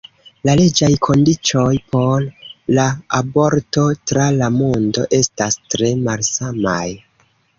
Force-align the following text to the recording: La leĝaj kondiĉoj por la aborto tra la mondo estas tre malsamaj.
La 0.47 0.53
leĝaj 0.59 0.87
kondiĉoj 1.07 1.73
por 1.95 2.25
la 2.79 2.87
aborto 3.19 3.85
tra 4.11 4.25
la 4.39 4.49
mondo 4.55 5.05
estas 5.21 5.61
tre 5.75 5.95
malsamaj. 6.11 6.83